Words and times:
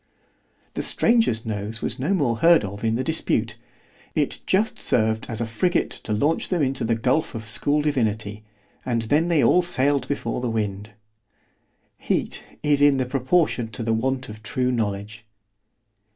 The 0.73 0.81
stranger's 0.81 1.45
nose 1.45 1.83
was 1.83 1.99
no 1.99 2.11
more 2.15 2.37
heard 2.37 2.65
of 2.65 2.83
in 2.83 2.95
the 2.95 3.03
dispute—it 3.03 4.39
just 4.47 4.79
served 4.79 5.27
as 5.29 5.39
a 5.39 5.45
frigate 5.45 5.91
to 5.91 6.11
launch 6.11 6.49
them 6.49 6.63
into 6.63 6.83
the 6.83 6.95
gulph 6.95 7.35
of 7.35 7.45
school 7.47 7.83
divinity——and 7.83 9.03
then 9.03 9.27
they 9.27 9.43
all 9.43 9.61
sailed 9.61 10.07
before 10.07 10.41
the 10.41 10.49
wind. 10.49 10.93
Heat 11.99 12.43
is 12.63 12.81
in 12.81 12.97
proportion 13.07 13.67
to 13.67 13.83
the 13.83 13.93
want 13.93 14.27
of 14.27 14.41
true 14.41 14.71
knowledge. 14.71 15.23